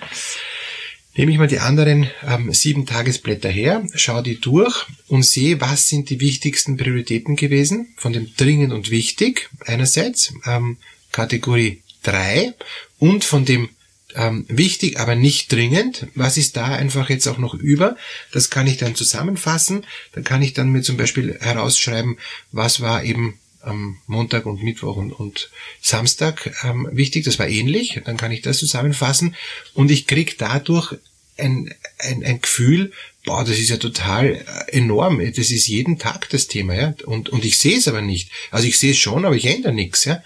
nehme 1.15 1.32
ich 1.32 1.38
mal 1.38 1.48
die 1.48 1.60
anderen 1.60 2.10
ähm, 2.25 2.53
sieben 2.53 2.86
Tagesblätter 2.86 3.50
her, 3.50 3.86
schaue 3.96 4.24
die 4.24 4.39
durch 4.39 4.86
und 5.08 5.24
sehe, 5.24 5.62
was 5.62 5.88
sind 5.88 6.10
die 6.10 6.20
wichtigsten 6.20 6.77
Prioritäten 6.77 7.36
gewesen, 7.36 7.93
von 7.98 8.13
dem 8.13 8.36
dringend 8.36 8.74
und 8.74 8.89
wichtig 8.89 9.50
einerseits, 9.65 10.34
ähm, 10.46 10.77
Kategorie 11.12 11.82
3 12.03 12.53
und 13.00 13.24
von 13.24 13.46
dem 13.46 13.70
ähm, 14.15 14.46
wichtig, 14.48 15.00
aber 15.00 15.15
nicht 15.15 15.51
dringend. 15.51 16.08
Was 16.15 16.38
ist 16.38 16.55
da 16.55 16.65
einfach 16.65 17.10
jetzt 17.10 17.27
auch 17.27 17.38
noch 17.38 17.53
über? 17.53 17.98
Das 18.32 18.50
kann 18.50 18.67
ich 18.67 18.77
dann 18.77 18.96
zusammenfassen. 18.96 19.86
Dann 20.13 20.24
kann 20.24 20.41
ich 20.41 20.53
dann 20.53 20.70
mir 20.70 20.82
zum 20.82 20.98
Beispiel 20.98 21.38
herausschreiben, 21.39 22.17
was 22.51 22.82
war 22.82 23.03
eben 23.03 23.39
am 23.63 23.98
Montag 24.08 24.46
und 24.46 24.63
Mittwoch 24.63 24.98
und, 24.98 25.12
und 25.12 25.50
Samstag 25.82 26.53
ähm, 26.63 26.88
wichtig. 26.91 27.25
Das 27.25 27.39
war 27.39 27.48
ähnlich. 27.48 28.01
Dann 28.05 28.17
kann 28.17 28.32
ich 28.32 28.41
das 28.41 28.60
zusammenfassen 28.60 29.36
und 29.74 29.91
ich 29.91 30.08
krieg 30.08 30.38
dadurch 30.38 30.96
ein, 31.38 31.74
ein, 32.00 32.24
ein 32.24 32.41
Gefühl, 32.41 32.91
boah, 33.25 33.43
das 33.43 33.58
ist 33.58 33.70
ja 33.70 33.77
total 33.77 34.36
äh, 34.36 34.72
enorm. 34.77 35.20
Das 35.20 35.50
ist 35.50 35.67
jeden 35.67 35.98
Tag 35.98 36.29
das 36.29 36.48
Thema, 36.48 36.75
ja. 36.75 36.93
Und, 37.05 37.29
und 37.29 37.46
ich 37.46 37.58
sehe 37.58 37.77
es 37.77 37.88
aber 37.88 38.01
nicht. 38.01 38.29
Also 38.51 38.67
ich 38.67 38.77
sehe 38.77 38.91
es 38.91 38.98
schon, 38.98 39.25
aber 39.25 39.36
ich 39.36 39.46
ändere 39.46 39.74
nichts, 39.74 40.05
ja. 40.05 40.22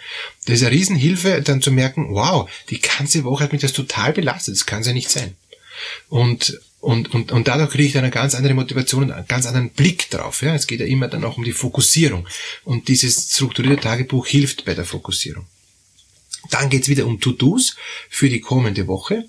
Das 0.45 0.55
ist 0.55 0.63
eine 0.63 0.75
Riesenhilfe, 0.75 1.41
dann 1.41 1.61
zu 1.61 1.71
merken, 1.71 2.07
wow, 2.09 2.49
die 2.69 2.81
ganze 2.81 3.23
Woche 3.23 3.43
hat 3.43 3.53
mich 3.53 3.61
das 3.61 3.73
total 3.73 4.13
belastet. 4.13 4.55
Das 4.55 4.65
kann 4.65 4.81
es 4.81 4.87
ja 4.87 4.93
nicht 4.93 5.09
sein. 5.09 5.35
Und, 6.09 6.59
und, 6.79 7.13
und, 7.13 7.31
und 7.31 7.47
dadurch 7.47 7.71
kriege 7.71 7.87
ich 7.87 7.93
dann 7.93 8.03
eine 8.03 8.11
ganz 8.11 8.35
andere 8.35 8.53
Motivation 8.53 9.03
und 9.03 9.11
einen 9.11 9.27
ganz 9.27 9.45
anderen 9.45 9.71
Blick 9.71 10.09
drauf. 10.09 10.41
Ja? 10.41 10.53
Es 10.53 10.67
geht 10.67 10.79
ja 10.79 10.85
immer 10.85 11.07
dann 11.07 11.23
auch 11.23 11.37
um 11.37 11.43
die 11.43 11.53
Fokussierung. 11.53 12.27
Und 12.63 12.87
dieses 12.87 13.31
strukturierte 13.31 13.83
Tagebuch 13.83 14.27
hilft 14.27 14.63
bei 14.65 14.75
der 14.75 14.85
Fokussierung. 14.85 15.47
Dann 16.51 16.69
geht's 16.69 16.87
wieder 16.87 17.05
um 17.07 17.19
To-Dos 17.19 17.75
für 18.09 18.29
die 18.29 18.39
kommende 18.39 18.87
Woche. 18.87 19.25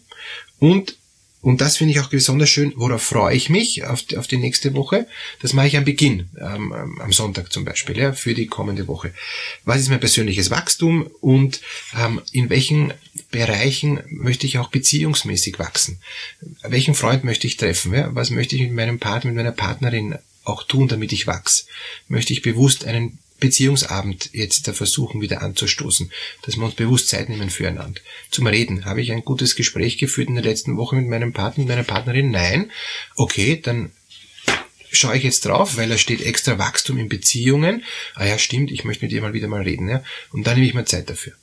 Und 0.59 0.98
und 1.41 1.61
das 1.61 1.77
finde 1.77 1.93
ich 1.93 2.01
auch 2.01 2.09
besonders 2.09 2.51
schön, 2.51 2.73
worauf 2.77 3.03
freue 3.03 3.37
ich 3.37 3.49
mich 3.49 3.85
auf 3.85 4.03
die, 4.03 4.17
auf 4.17 4.27
die 4.27 4.39
nächste 4.39 4.75
Woche. 4.75 5.07
Das 5.41 5.53
mache 5.53 5.69
ich 5.69 5.77
am 5.77 5.85
Beginn, 5.85 6.29
ähm, 6.41 6.73
am 6.73 7.13
Sonntag 7.13 7.53
zum 7.53 7.65
Beispiel, 7.65 7.97
ja, 7.97 8.13
für 8.13 8.35
die 8.35 8.47
kommende 8.47 8.89
Woche. 8.89 9.15
Was 9.65 9.81
ist 9.81 9.89
mein 9.89 10.01
persönliches 10.01 10.51
Wachstum 10.51 11.09
und 11.21 11.61
ähm, 11.97 12.21
in 12.33 12.51
welchen 12.51 12.93
Bereichen 13.31 14.01
möchte 14.09 14.47
ich 14.47 14.59
auch 14.59 14.69
beziehungsmäßig 14.69 15.61
wachsen? 15.61 16.01
Welchen 16.63 16.95
Freund 16.95 17.23
möchte 17.23 17.47
ich 17.47 17.57
treffen? 17.57 17.95
Ja? 17.95 18.13
Was 18.15 18.31
möchte 18.31 18.57
ich 18.57 18.63
mit 18.63 18.73
meinem 18.73 18.99
Partner, 18.99 19.31
mit 19.31 19.37
meiner 19.37 19.53
Partnerin 19.53 20.19
auch 20.43 20.65
tun, 20.65 20.89
damit 20.89 21.13
ich 21.13 21.29
wachse? 21.29 21.65
Möchte 22.09 22.33
ich 22.33 22.43
bewusst 22.43 22.85
einen 22.85 23.19
Beziehungsabend 23.41 24.31
jetzt 24.33 24.67
da 24.67 24.73
versuchen 24.73 25.21
wieder 25.21 25.43
anzustoßen, 25.43 26.11
dass 26.43 26.57
wir 26.57 26.65
uns 26.65 26.75
bewusst 26.75 27.09
Zeit 27.09 27.29
nehmen 27.29 27.51
füreinander. 27.51 28.01
Zum 28.31 28.47
Reden. 28.47 28.85
Habe 28.85 29.01
ich 29.01 29.13
ein 29.13 29.25
gutes 29.25 29.55
Gespräch 29.55 29.99
geführt 29.99 30.29
in 30.29 30.35
der 30.35 30.45
letzten 30.45 30.77
Woche 30.77 30.97
mit 30.97 31.07
meinem 31.07 31.33
Partner, 31.33 31.63
mit 31.63 31.69
meiner 31.69 31.85
Partnerin? 31.85 32.31
Nein. 32.31 32.71
Okay, 33.15 33.61
dann 33.63 33.93
schaue 34.91 35.17
ich 35.17 35.23
jetzt 35.23 35.45
drauf, 35.45 35.77
weil 35.77 35.89
da 35.89 35.99
steht 35.99 36.21
extra 36.21 36.59
Wachstum 36.59 36.99
in 36.99 37.09
Beziehungen. 37.09 37.85
Ah 38.15 38.27
ja, 38.27 38.39
stimmt, 38.39 38.71
ich 38.71 38.85
möchte 38.85 39.05
mit 39.05 39.13
ihr 39.13 39.23
mal 39.23 39.35
wieder 39.35 39.49
mal 39.49 39.63
reden. 39.63 39.89
Ja? 39.89 40.03
Und 40.33 40.47
dann 40.47 40.55
nehme 40.55 40.67
ich 40.67 40.75
mir 40.75 40.85
Zeit 40.85 41.09
dafür. 41.09 41.35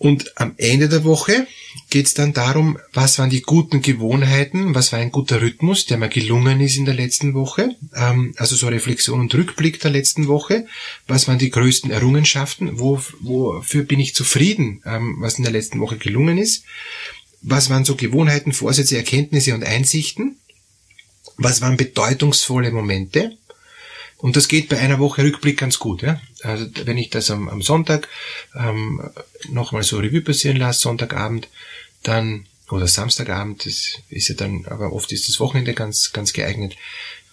Und 0.00 0.32
am 0.38 0.54
Ende 0.56 0.88
der 0.88 1.04
Woche 1.04 1.46
geht 1.90 2.06
es 2.06 2.14
dann 2.14 2.32
darum, 2.32 2.78
was 2.94 3.18
waren 3.18 3.28
die 3.28 3.42
guten 3.42 3.82
Gewohnheiten, 3.82 4.74
was 4.74 4.92
war 4.92 4.98
ein 4.98 5.12
guter 5.12 5.42
Rhythmus, 5.42 5.84
der 5.84 5.98
mir 5.98 6.08
gelungen 6.08 6.58
ist 6.62 6.78
in 6.78 6.86
der 6.86 6.94
letzten 6.94 7.34
Woche, 7.34 7.76
ähm, 7.94 8.32
also 8.38 8.56
so 8.56 8.68
Reflexion 8.68 9.20
und 9.20 9.34
Rückblick 9.34 9.78
der 9.78 9.90
letzten 9.90 10.26
Woche, 10.26 10.66
was 11.06 11.28
waren 11.28 11.38
die 11.38 11.50
größten 11.50 11.90
Errungenschaften, 11.90 12.80
wo, 12.80 12.98
wofür 13.20 13.82
bin 13.82 14.00
ich 14.00 14.14
zufrieden, 14.14 14.80
ähm, 14.86 15.16
was 15.18 15.34
in 15.34 15.44
der 15.44 15.52
letzten 15.52 15.80
Woche 15.80 15.98
gelungen 15.98 16.38
ist, 16.38 16.64
was 17.42 17.68
waren 17.68 17.84
so 17.84 17.94
Gewohnheiten, 17.94 18.54
Vorsätze, 18.54 18.96
Erkenntnisse 18.96 19.52
und 19.52 19.64
Einsichten, 19.64 20.38
was 21.36 21.60
waren 21.60 21.76
bedeutungsvolle 21.76 22.70
Momente, 22.70 23.36
und 24.20 24.36
das 24.36 24.48
geht 24.48 24.68
bei 24.68 24.78
einer 24.78 24.98
Woche 24.98 25.22
Rückblick 25.22 25.58
ganz 25.58 25.78
gut. 25.78 26.02
Ja? 26.02 26.20
Also 26.42 26.66
wenn 26.84 26.98
ich 26.98 27.10
das 27.10 27.30
am, 27.30 27.48
am 27.48 27.62
Sonntag 27.62 28.08
ähm, 28.54 29.10
nochmal 29.48 29.82
so 29.82 29.98
Revue 29.98 30.20
passieren 30.20 30.56
lasse, 30.56 30.80
Sonntagabend, 30.80 31.48
dann 32.02 32.46
oder 32.70 32.86
Samstagabend, 32.86 33.66
das 33.66 33.98
ist 34.08 34.28
ja 34.28 34.34
dann, 34.34 34.64
aber 34.66 34.92
oft 34.92 35.10
ist 35.12 35.28
das 35.28 35.40
Wochenende 35.40 35.74
ganz, 35.74 36.12
ganz 36.12 36.32
geeignet, 36.32 36.76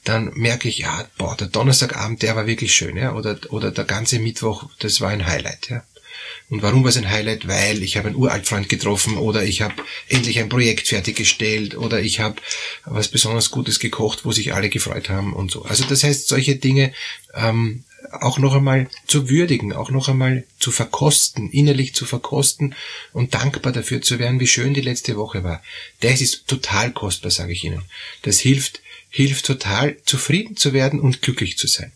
dann 0.04 0.32
merke 0.34 0.70
ich, 0.70 0.80
ja, 0.80 1.06
boah, 1.18 1.36
der 1.36 1.48
Donnerstagabend, 1.48 2.22
der 2.22 2.36
war 2.36 2.48
wirklich 2.48 2.74
schön, 2.74 2.96
ja, 2.96 3.14
oder, 3.14 3.38
oder 3.50 3.72
der 3.72 3.84
ganze 3.84 4.20
Mittwoch, 4.20 4.70
das 4.80 5.02
war 5.02 5.10
ein 5.10 5.28
Highlight, 5.28 5.70
ja. 5.70 5.84
Und 6.50 6.62
warum 6.62 6.84
war 6.84 6.90
es 6.90 6.98
ein 6.98 7.10
Highlight? 7.10 7.48
Weil 7.48 7.84
ich 7.84 7.98
habe 7.98 8.08
einen 8.08 8.18
Uraltfreund 8.18 8.70
getroffen 8.70 9.18
oder 9.18 9.44
ich 9.44 9.62
habe 9.62 9.76
endlich 10.08 10.40
ein 10.40 10.50
Projekt 10.50 10.88
fertiggestellt 10.88 11.78
oder 11.78 12.02
ich 12.02 12.20
habe 12.20 12.42
was 12.86 13.08
besonders 13.08 13.52
Gutes 13.52 13.80
gekocht, 13.80 14.26
wo 14.26 14.32
sich 14.32 14.54
alle 14.54 14.70
gefreut 14.70 15.10
haben 15.10 15.34
und 15.34 15.52
so. 15.52 15.64
Also 15.64 15.84
das 15.86 16.04
heißt, 16.04 16.28
solche 16.28 16.56
Dinge 16.56 16.94
ähm, 17.34 17.84
auch 18.12 18.40
noch 18.40 18.56
einmal 18.56 18.90
zu 19.06 19.30
würdigen, 19.30 19.74
auch 19.74 19.90
noch 19.90 20.08
einmal 20.08 20.46
zu 20.60 20.72
verkosten, 20.72 21.50
innerlich 21.52 21.94
zu 21.94 22.06
verkosten 22.06 22.76
und 23.14 23.34
dankbar 23.34 23.74
dafür 23.74 24.02
zu 24.02 24.20
werden, 24.20 24.40
wie 24.40 24.48
schön 24.48 24.74
die 24.74 24.82
letzte 24.82 25.18
Woche 25.18 25.44
war. 25.44 25.62
Das 26.00 26.22
ist 26.22 26.48
total 26.48 26.92
kostbar, 26.92 27.32
sage 27.32 27.54
ich 27.54 27.64
Ihnen. 27.64 27.84
Das 28.22 28.40
hilft, 28.40 28.82
hilft 29.10 29.46
total, 29.46 29.98
zufrieden 30.06 30.56
zu 30.56 30.74
werden 30.74 31.00
und 31.00 31.22
glücklich 31.22 31.58
zu 31.58 31.68
sein. 31.68 31.92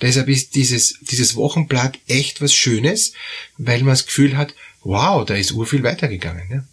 Deshalb 0.00 0.28
ist 0.28 0.54
dieses, 0.54 0.98
dieses 1.00 1.36
Wochenblatt 1.36 1.98
echt 2.06 2.40
was 2.40 2.52
Schönes, 2.54 3.12
weil 3.58 3.80
man 3.80 3.94
das 3.94 4.06
Gefühl 4.06 4.36
hat, 4.36 4.54
wow, 4.82 5.24
da 5.24 5.34
ist 5.34 5.52
urviel 5.52 5.82
weitergegangen. 5.82 6.48
Ne? 6.48 6.68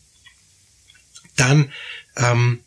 Dann 1.36 1.72
ähm, 2.18 2.60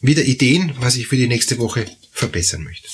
wieder 0.00 0.24
Ideen, 0.24 0.74
was 0.78 0.96
ich 0.96 1.06
für 1.06 1.16
die 1.16 1.28
nächste 1.28 1.58
Woche 1.58 1.86
verbessern 2.12 2.62
möchte. 2.64 2.88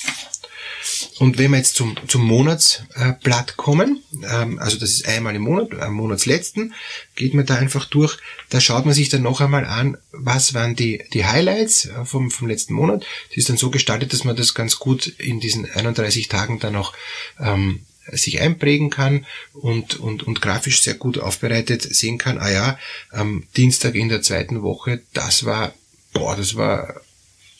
Und 1.17 1.37
wenn 1.37 1.51
wir 1.51 1.57
jetzt 1.57 1.75
zum, 1.75 1.95
zum 2.07 2.25
Monatsblatt 2.25 3.55
kommen, 3.55 4.03
ähm, 4.29 4.59
also 4.59 4.77
das 4.77 4.91
ist 4.91 5.07
einmal 5.07 5.35
im 5.35 5.43
Monat, 5.43 5.73
am 5.79 5.93
Monatsletzten, 5.93 6.73
geht 7.15 7.33
man 7.33 7.45
da 7.45 7.55
einfach 7.55 7.85
durch, 7.85 8.17
da 8.49 8.59
schaut 8.59 8.85
man 8.85 8.93
sich 8.93 9.07
dann 9.07 9.21
noch 9.21 9.39
einmal 9.39 9.65
an, 9.65 9.97
was 10.11 10.53
waren 10.53 10.75
die, 10.75 11.03
die 11.13 11.25
Highlights 11.25 11.85
äh, 11.85 12.05
vom, 12.05 12.31
vom 12.31 12.47
letzten 12.47 12.73
Monat. 12.73 13.05
Das 13.29 13.37
ist 13.37 13.49
dann 13.49 13.57
so 13.57 13.69
gestaltet, 13.69 14.11
dass 14.11 14.25
man 14.25 14.35
das 14.35 14.53
ganz 14.53 14.77
gut 14.77 15.07
in 15.07 15.39
diesen 15.39 15.69
31 15.71 16.27
Tagen 16.27 16.59
dann 16.59 16.75
auch 16.75 16.93
ähm, 17.39 17.85
sich 18.11 18.41
einprägen 18.41 18.89
kann 18.89 19.25
und, 19.53 19.99
und, 19.99 20.23
und 20.23 20.41
grafisch 20.41 20.81
sehr 20.81 20.95
gut 20.95 21.17
aufbereitet 21.17 21.81
sehen 21.81 22.17
kann, 22.17 22.37
ah 22.37 22.51
ja, 22.51 22.79
am 23.09 23.43
Dienstag 23.55 23.95
in 23.95 24.09
der 24.09 24.21
zweiten 24.21 24.61
Woche, 24.61 25.01
das 25.13 25.45
war, 25.45 25.73
boah, 26.13 26.35
das 26.35 26.55
war 26.55 27.01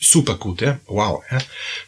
super 0.00 0.36
gut, 0.36 0.60
ja, 0.60 0.80
wow. 0.86 1.22
Ja. 1.30 1.38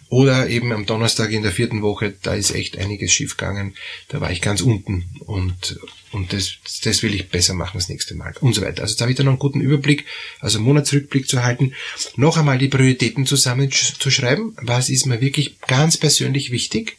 Oder 0.08 0.48
eben 0.48 0.72
am 0.72 0.86
Donnerstag 0.86 1.30
in 1.30 1.42
der 1.42 1.52
vierten 1.52 1.82
Woche, 1.82 2.14
da 2.22 2.34
ist 2.34 2.54
echt 2.54 2.78
einiges 2.78 3.12
schiefgegangen, 3.12 3.74
da 4.08 4.20
war 4.20 4.30
ich 4.30 4.40
ganz 4.40 4.60
unten 4.60 5.04
und, 5.20 5.78
und 6.12 6.32
das, 6.32 6.54
das 6.82 7.02
will 7.02 7.14
ich 7.14 7.28
besser 7.28 7.54
machen 7.54 7.78
das 7.78 7.88
nächste 7.88 8.14
Mal 8.14 8.34
und 8.40 8.54
so 8.54 8.62
weiter. 8.62 8.82
Also 8.82 8.96
da 8.96 9.02
habe 9.02 9.12
ich 9.12 9.16
dann 9.16 9.26
noch 9.26 9.32
einen 9.32 9.38
guten 9.38 9.60
Überblick, 9.60 10.06
also 10.40 10.60
Monatsrückblick 10.60 11.28
zu 11.28 11.42
halten, 11.42 11.74
noch 12.16 12.36
einmal 12.36 12.58
die 12.58 12.68
Prioritäten 12.68 13.26
zusammenzuschreiben, 13.26 14.56
was 14.62 14.88
ist 14.88 15.06
mir 15.06 15.20
wirklich 15.20 15.60
ganz 15.60 15.96
persönlich 15.96 16.50
wichtig, 16.50 16.96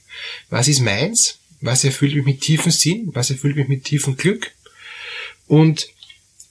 was 0.50 0.68
ist 0.68 0.82
meins, 0.82 1.40
was 1.62 1.84
erfüllt 1.84 2.16
mich 2.16 2.26
mit 2.26 2.42
tiefen 2.42 2.72
Sinn, 2.72 3.10
was 3.14 3.32
erfüllt 3.32 3.56
mich 3.56 3.68
mit 3.68 3.84
tiefem 3.84 4.16
Glück? 4.16 4.52
Und 5.48 5.90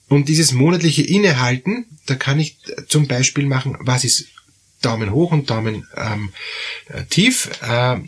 und 0.09 0.29
dieses 0.29 0.53
monatliche 0.53 1.03
Innehalten, 1.03 1.85
da 2.07 2.15
kann 2.15 2.41
ich 2.41 2.57
zum 2.88 3.07
Beispiel 3.07 3.45
machen, 3.45 3.77
was 3.81 4.05
ist 4.05 4.29
Daumen 4.80 5.12
hoch 5.12 5.32
und 5.32 5.50
Daumen 5.50 5.87
ähm, 5.97 6.32
äh, 6.88 7.04
tief. 7.04 7.50
Äh, 7.62 7.99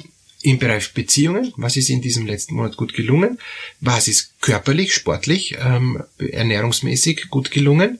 im 0.42 0.58
Bereich 0.58 0.94
Beziehungen, 0.94 1.52
was 1.56 1.76
ist 1.76 1.90
in 1.90 2.00
diesem 2.00 2.26
letzten 2.26 2.54
Monat 2.54 2.76
gut 2.76 2.94
gelungen, 2.94 3.38
was 3.80 4.08
ist 4.08 4.40
körperlich, 4.40 4.94
sportlich, 4.94 5.56
ähm, 5.60 6.02
ernährungsmäßig 6.18 7.28
gut 7.28 7.50
gelungen, 7.50 7.98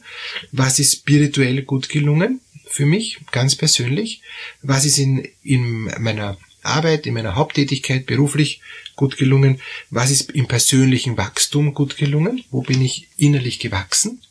was 0.51 0.79
ist 0.79 1.01
spirituell 1.01 1.63
gut 1.63 1.91
gelungen 1.91 2.41
für 2.67 2.87
mich, 2.87 3.19
ganz 3.31 3.57
persönlich, 3.57 4.23
was 4.63 4.85
ist 4.87 4.99
in, 4.99 5.29
in 5.43 5.93
meiner 5.99 6.39
Arbeit, 6.63 7.07
in 7.07 7.15
meiner 7.15 7.35
Haupttätigkeit 7.35 8.07
beruflich 8.07 8.61
gut 8.97 9.17
gelungen, 9.17 9.61
was 9.91 10.11
ist 10.11 10.31
im 10.31 10.47
persönlichen 10.47 11.17
Wachstum 11.17 11.75
gut 11.75 11.97
gelungen, 11.97 12.45
wo 12.51 12.63
bin 12.63 12.81
ich 12.83 13.09
innerlich 13.17 13.59
gewachsen? 13.59 14.23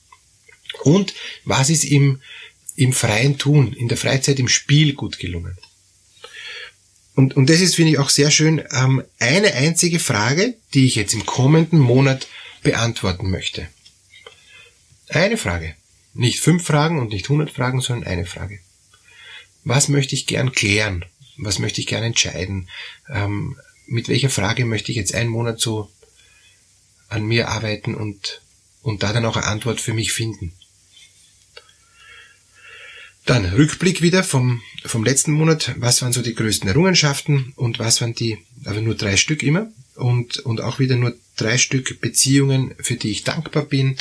Und 0.83 1.13
was 1.43 1.69
ist 1.69 1.83
im 1.83 2.21
im 2.79 2.93
freien 2.93 3.37
Tun, 3.37 3.73
in 3.73 3.89
der 3.89 3.97
Freizeit, 3.97 4.39
im 4.39 4.47
Spiel 4.47 4.93
gut 4.93 5.19
gelungen. 5.19 5.57
Und, 7.13 7.35
und 7.35 7.49
das 7.49 7.59
ist, 7.59 7.75
finde 7.75 7.91
ich, 7.91 7.97
auch 7.97 8.09
sehr 8.09 8.31
schön, 8.31 8.63
ähm, 8.71 9.03
eine 9.19 9.53
einzige 9.53 9.99
Frage, 9.99 10.55
die 10.73 10.85
ich 10.85 10.95
jetzt 10.95 11.13
im 11.13 11.25
kommenden 11.25 11.77
Monat 11.77 12.27
beantworten 12.63 13.29
möchte. 13.29 13.67
Eine 15.09 15.35
Frage. 15.35 15.75
Nicht 16.13 16.39
fünf 16.39 16.65
Fragen 16.65 16.99
und 16.99 17.09
nicht 17.09 17.27
hundert 17.27 17.51
Fragen, 17.51 17.81
sondern 17.81 18.09
eine 18.09 18.25
Frage. 18.25 18.59
Was 19.65 19.89
möchte 19.89 20.15
ich 20.15 20.25
gern 20.25 20.53
klären? 20.53 21.03
Was 21.35 21.59
möchte 21.59 21.81
ich 21.81 21.87
gern 21.87 22.03
entscheiden? 22.03 22.69
Ähm, 23.09 23.57
mit 23.87 24.07
welcher 24.07 24.29
Frage 24.29 24.63
möchte 24.63 24.93
ich 24.93 24.97
jetzt 24.97 25.13
einen 25.13 25.29
Monat 25.29 25.59
so 25.59 25.91
an 27.09 27.25
mir 27.25 27.49
arbeiten 27.49 27.93
und, 27.93 28.41
und 28.81 29.03
da 29.03 29.11
dann 29.11 29.25
auch 29.25 29.35
eine 29.35 29.47
Antwort 29.47 29.81
für 29.81 29.93
mich 29.93 30.13
finden? 30.13 30.53
Dann 33.29 33.45
Rückblick 33.45 34.01
wieder 34.01 34.23
vom, 34.23 34.63
vom 34.83 35.03
letzten 35.03 35.33
Monat. 35.33 35.75
Was 35.77 36.01
waren 36.01 36.13
so 36.13 36.23
die 36.23 36.33
größten 36.33 36.67
Errungenschaften 36.67 37.53
und 37.57 37.77
was 37.77 38.01
waren 38.01 38.15
die, 38.15 38.39
aber 38.65 38.81
nur 38.81 38.95
drei 38.95 39.17
Stück 39.17 39.43
immer 39.43 39.67
und, 39.93 40.39
und 40.39 40.61
auch 40.61 40.79
wieder 40.79 40.95
nur 40.95 41.15
drei 41.37 41.59
Stück 41.59 42.01
Beziehungen, 42.01 42.73
für 42.79 42.95
die 42.95 43.11
ich 43.11 43.23
dankbar 43.23 43.65
bin 43.65 43.97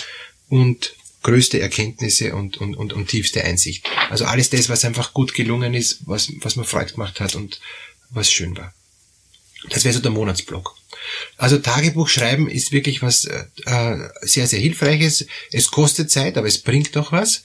und 0.49 0.95
größte 1.25 1.61
Erkenntnisse 1.61 2.35
und, 2.35 2.57
und, 2.57 2.75
und, 2.75 2.95
und 2.95 3.09
tiefste 3.09 3.45
Einsicht. 3.45 3.87
Also 4.09 4.25
alles 4.25 4.49
das, 4.49 4.71
was 4.71 4.87
einfach 4.87 5.13
gut 5.13 5.35
gelungen 5.35 5.75
ist, 5.75 5.99
was, 6.07 6.33
was 6.41 6.57
mir 6.57 6.65
Freude 6.65 6.93
gemacht 6.93 7.21
hat 7.21 7.35
und 7.35 7.61
was 8.09 8.33
schön 8.33 8.57
war. 8.57 8.73
Das 9.69 9.85
wäre 9.85 9.93
so 9.93 10.01
der 10.01 10.11
Monatsblock. 10.11 10.75
Also 11.37 11.59
Tagebuch 11.59 12.09
schreiben 12.09 12.49
ist 12.49 12.73
wirklich 12.73 13.03
was 13.03 13.27
äh, 13.27 13.45
sehr, 14.23 14.47
sehr 14.47 14.61
hilfreiches. 14.61 15.27
Es 15.53 15.71
kostet 15.71 16.11
Zeit, 16.11 16.39
aber 16.39 16.47
es 16.47 16.63
bringt 16.63 16.97
doch 16.97 17.13
was. 17.13 17.43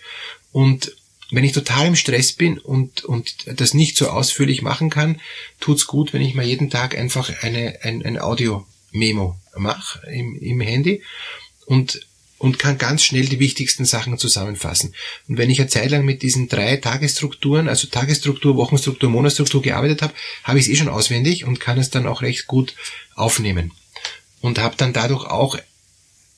Und 0.54 0.96
wenn 1.34 1.44
ich 1.44 1.52
total 1.52 1.88
im 1.88 1.96
Stress 1.96 2.32
bin 2.32 2.60
und, 2.60 3.04
und 3.04 3.46
das 3.60 3.74
nicht 3.74 3.98
so 3.98 4.10
ausführlich 4.10 4.62
machen 4.62 4.92
kann, 4.92 5.20
tut's 5.60 5.88
gut, 5.88 6.14
wenn 6.14 6.22
ich 6.22 6.36
mal 6.36 6.46
jeden 6.46 6.70
Tag 6.70 6.96
einfach 6.96 7.42
eine, 7.42 7.80
ein, 7.82 8.06
ein 8.06 8.22
Audio-Memo 8.22 9.36
mache 9.58 10.06
im, 10.12 10.36
im 10.36 10.62
Handy 10.62 11.02
und, 11.66 12.06
und 12.38 12.60
kann 12.60 12.78
ganz 12.78 13.04
schnell 13.04 13.26
die 13.26 13.40
wichtigsten 13.40 13.84
Sachen 13.84 14.20
zusammenfassen. 14.20 14.94
Und 15.28 15.40
wenn 15.40 15.50
ich 15.50 15.60
eine 15.60 15.70
Zeit 15.70 15.90
lang 15.90 16.06
mit 16.06 16.22
diesen 16.22 16.50
drei 16.50 16.78
Tagesstrukturen, 16.78 17.68
also 17.68 17.88
Tagesstruktur, 17.88 18.56
Wochenstruktur, 18.56 19.10
Monatsstruktur 19.10 19.64
gearbeitet 19.64 20.04
habe, 20.04 20.14
habe 20.44 20.60
ich 20.60 20.66
es 20.68 20.72
eh 20.72 20.76
schon 20.76 20.90
auswendig 20.90 21.46
und 21.46 21.60
kann 21.60 21.80
es 21.80 21.90
dann 21.90 22.06
auch 22.06 22.22
recht 22.22 22.46
gut 22.46 22.76
aufnehmen. 23.16 23.72
Und 24.42 24.60
habe 24.60 24.76
dann 24.78 24.94
dadurch 24.94 25.26
auch 25.26 25.58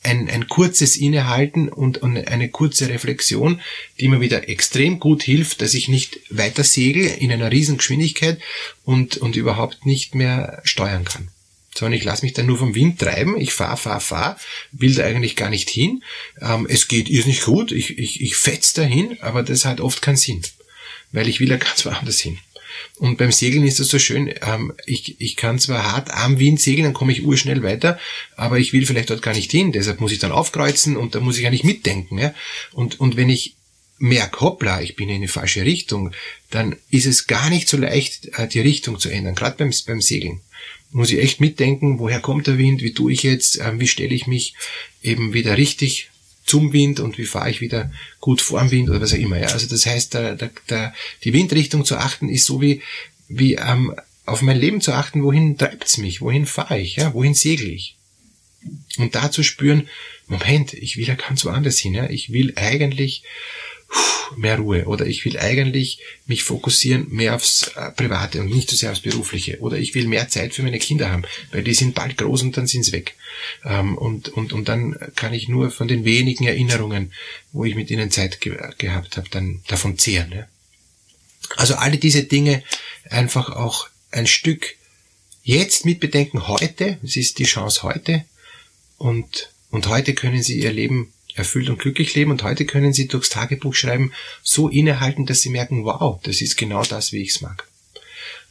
ein, 0.06 0.30
ein 0.30 0.48
kurzes 0.48 0.96
Innehalten 0.96 1.68
und, 1.68 1.98
und 1.98 2.28
eine 2.28 2.48
kurze 2.48 2.88
Reflexion, 2.88 3.60
die 3.98 4.08
mir 4.08 4.20
wieder 4.20 4.48
extrem 4.48 5.00
gut 5.00 5.22
hilft, 5.22 5.60
dass 5.60 5.74
ich 5.74 5.88
nicht 5.88 6.20
weiter 6.30 6.64
segel 6.64 7.06
in 7.06 7.32
einer 7.32 7.50
riesen 7.50 7.78
Geschwindigkeit 7.78 8.38
und, 8.84 9.16
und 9.16 9.36
überhaupt 9.36 9.84
nicht 9.84 10.14
mehr 10.14 10.62
steuern 10.64 11.04
kann. 11.04 11.28
Sondern 11.74 11.98
ich 11.98 12.04
lasse 12.04 12.24
mich 12.24 12.32
dann 12.32 12.46
nur 12.46 12.56
vom 12.56 12.74
Wind 12.74 13.00
treiben, 13.00 13.38
ich 13.38 13.52
fahr, 13.52 13.76
fahr, 13.76 14.00
fahr, 14.00 14.38
will 14.72 14.94
da 14.94 15.04
eigentlich 15.04 15.36
gar 15.36 15.50
nicht 15.50 15.68
hin. 15.68 16.02
Ähm, 16.40 16.66
es 16.70 16.88
geht 16.88 17.10
irrsinnig 17.10 17.42
gut, 17.42 17.72
ich, 17.72 17.98
ich, 17.98 18.22
ich 18.22 18.36
fetz 18.36 18.72
dahin, 18.72 19.18
aber 19.20 19.42
das 19.42 19.64
hat 19.64 19.80
oft 19.80 20.00
keinen 20.00 20.16
Sinn, 20.16 20.40
weil 21.12 21.28
ich 21.28 21.40
will 21.40 21.50
ja 21.50 21.56
ganz 21.58 21.84
woanders 21.84 22.20
hin. 22.20 22.38
Und 22.98 23.18
beim 23.18 23.32
Segeln 23.32 23.66
ist 23.66 23.80
das 23.80 23.88
so 23.88 23.98
schön, 23.98 24.32
ähm, 24.42 24.72
ich, 24.86 25.20
ich 25.20 25.36
kann 25.36 25.58
zwar 25.58 25.92
hart 25.92 26.10
am 26.10 26.38
Wind 26.38 26.60
segeln, 26.60 26.84
dann 26.84 26.94
komme 26.94 27.12
ich 27.12 27.24
urschnell 27.24 27.62
weiter, 27.62 27.98
aber 28.36 28.58
ich 28.58 28.72
will 28.72 28.86
vielleicht 28.86 29.10
dort 29.10 29.22
gar 29.22 29.34
nicht 29.34 29.50
hin, 29.50 29.72
deshalb 29.72 30.00
muss 30.00 30.12
ich 30.12 30.18
dann 30.18 30.32
aufkreuzen 30.32 30.96
und 30.96 31.14
da 31.14 31.20
muss 31.20 31.36
ich 31.36 31.44
ja 31.44 31.50
nicht 31.50 31.64
mitdenken. 31.64 32.18
Ja? 32.18 32.34
Und, 32.72 33.00
und 33.00 33.16
wenn 33.16 33.28
ich 33.28 33.56
merke, 33.98 34.40
hoppla, 34.40 34.82
ich 34.82 34.96
bin 34.96 35.08
in 35.08 35.16
eine 35.16 35.28
falsche 35.28 35.64
Richtung, 35.64 36.12
dann 36.50 36.76
ist 36.90 37.06
es 37.06 37.26
gar 37.26 37.50
nicht 37.50 37.68
so 37.68 37.76
leicht, 37.76 38.26
äh, 38.38 38.48
die 38.48 38.60
Richtung 38.60 38.98
zu 38.98 39.08
ändern, 39.08 39.34
gerade 39.34 39.56
beim, 39.56 39.72
beim 39.86 40.00
Segeln. 40.00 40.40
Muss 40.90 41.10
ich 41.10 41.18
echt 41.18 41.40
mitdenken, 41.40 41.98
woher 41.98 42.20
kommt 42.20 42.46
der 42.46 42.58
Wind, 42.58 42.82
wie 42.82 42.92
tue 42.92 43.12
ich 43.12 43.22
jetzt, 43.22 43.58
ähm, 43.58 43.80
wie 43.80 43.88
stelle 43.88 44.14
ich 44.14 44.26
mich 44.26 44.54
eben 45.02 45.32
wieder 45.32 45.56
richtig 45.56 46.10
zum 46.46 46.72
Wind 46.72 47.00
und 47.00 47.18
wie 47.18 47.26
fahre 47.26 47.50
ich 47.50 47.60
wieder 47.60 47.90
gut 48.20 48.40
vorm 48.40 48.70
Wind 48.70 48.88
oder 48.88 49.00
was 49.00 49.12
auch 49.12 49.18
immer. 49.18 49.38
Ja. 49.38 49.48
Also 49.48 49.66
das 49.66 49.84
heißt, 49.84 50.14
da, 50.14 50.34
da, 50.34 50.48
da, 50.68 50.94
die 51.24 51.32
Windrichtung 51.32 51.84
zu 51.84 51.96
achten 51.96 52.28
ist 52.28 52.46
so 52.46 52.60
wie, 52.60 52.82
wie 53.28 53.54
ähm, 53.54 53.94
auf 54.24 54.42
mein 54.42 54.58
Leben 54.58 54.80
zu 54.80 54.92
achten, 54.92 55.22
wohin 55.22 55.58
treibt's 55.58 55.98
mich, 55.98 56.20
wohin 56.20 56.46
fahre 56.46 56.78
ich, 56.78 56.96
ja, 56.96 57.14
wohin 57.14 57.34
segel 57.34 57.70
ich. 57.70 57.96
Und 58.98 59.14
da 59.14 59.30
zu 59.30 59.42
spüren, 59.42 59.88
Moment, 60.28 60.72
ich 60.74 60.96
will 60.96 61.06
ja 61.06 61.14
ganz 61.14 61.44
woanders 61.44 61.78
hin, 61.78 61.94
ja. 61.94 62.08
ich 62.10 62.32
will 62.32 62.52
eigentlich 62.56 63.22
mehr 64.36 64.58
Ruhe 64.58 64.86
oder 64.86 65.06
ich 65.06 65.24
will 65.24 65.38
eigentlich 65.38 66.00
mich 66.26 66.42
fokussieren 66.42 67.06
mehr 67.10 67.34
aufs 67.34 67.68
äh, 67.68 67.90
Private 67.92 68.40
und 68.40 68.50
nicht 68.50 68.70
so 68.70 68.76
sehr 68.76 68.90
aufs 68.90 69.00
Berufliche 69.00 69.58
oder 69.60 69.78
ich 69.78 69.94
will 69.94 70.08
mehr 70.08 70.28
Zeit 70.28 70.54
für 70.54 70.62
meine 70.62 70.78
Kinder 70.78 71.10
haben, 71.10 71.22
weil 71.52 71.62
die 71.62 71.74
sind 71.74 71.94
bald 71.94 72.18
groß 72.18 72.42
und 72.42 72.56
dann 72.56 72.66
sind 72.66 72.84
sie 72.84 72.92
weg. 72.92 73.14
Ähm, 73.64 73.96
und, 73.96 74.28
und, 74.30 74.52
und 74.52 74.68
dann 74.68 74.96
kann 75.14 75.32
ich 75.32 75.48
nur 75.48 75.70
von 75.70 75.88
den 75.88 76.04
wenigen 76.04 76.46
Erinnerungen, 76.46 77.12
wo 77.52 77.64
ich 77.64 77.74
mit 77.74 77.90
ihnen 77.90 78.10
Zeit 78.10 78.40
ge 78.40 78.56
gehabt 78.78 79.16
habe, 79.16 79.28
dann 79.30 79.62
davon 79.68 79.98
zehren. 79.98 80.32
Ja? 80.32 80.48
Also 81.56 81.74
alle 81.76 81.98
diese 81.98 82.24
Dinge 82.24 82.62
einfach 83.08 83.50
auch 83.50 83.88
ein 84.10 84.26
Stück 84.26 84.74
jetzt 85.42 85.84
mitbedenken 85.84 86.48
heute, 86.48 86.98
es 87.04 87.16
ist 87.16 87.38
die 87.38 87.44
Chance 87.44 87.82
heute 87.82 88.24
und, 88.98 89.52
und 89.70 89.86
heute 89.86 90.14
können 90.14 90.42
sie 90.42 90.58
ihr 90.58 90.72
Leben 90.72 91.12
erfüllt 91.36 91.68
und 91.68 91.78
glücklich 91.78 92.14
leben 92.14 92.30
und 92.30 92.42
heute 92.42 92.64
können 92.64 92.92
Sie 92.92 93.08
durchs 93.08 93.28
Tagebuch 93.28 93.74
schreiben 93.74 94.12
so 94.42 94.68
innehalten, 94.68 95.26
dass 95.26 95.42
Sie 95.42 95.50
merken, 95.50 95.84
wow, 95.84 96.20
das 96.22 96.40
ist 96.40 96.56
genau 96.56 96.82
das, 96.82 97.12
wie 97.12 97.22
ich 97.22 97.30
es 97.30 97.40
mag. 97.40 97.68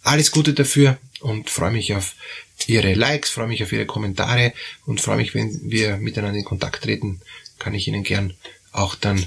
Alles 0.03 0.31
Gute 0.31 0.53
dafür 0.53 0.97
und 1.19 1.49
freue 1.49 1.71
mich 1.71 1.93
auf 1.93 2.15
Ihre 2.67 2.93
Likes, 2.93 3.31
freue 3.31 3.47
mich 3.47 3.63
auf 3.63 3.71
Ihre 3.71 3.85
Kommentare 3.85 4.53
und 4.85 5.01
freue 5.01 5.17
mich, 5.17 5.33
wenn 5.33 5.59
wir 5.63 5.97
miteinander 5.97 6.39
in 6.39 6.45
Kontakt 6.45 6.83
treten, 6.83 7.21
kann 7.59 7.73
ich 7.73 7.87
Ihnen 7.87 8.03
gern 8.03 8.33
auch 8.71 8.95
dann 8.95 9.25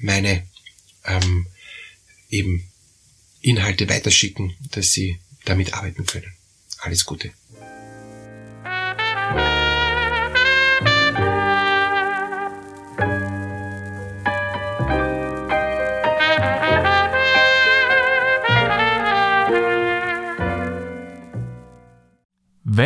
meine 0.00 0.46
ähm, 1.04 1.46
eben 2.30 2.68
Inhalte 3.40 3.88
weiterschicken, 3.88 4.54
dass 4.72 4.92
Sie 4.92 5.18
damit 5.44 5.74
arbeiten 5.74 6.06
können. 6.06 6.32
Alles 6.78 7.04
Gute. 7.04 7.30